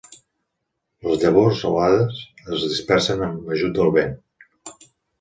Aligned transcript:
Les 1.07 1.25
llavors, 1.25 1.61
alades, 1.73 2.23
es 2.57 2.67
dispersen 2.75 3.25
amb 3.31 3.55
ajut 3.59 3.79
del 3.81 3.97
vent. 4.03 4.21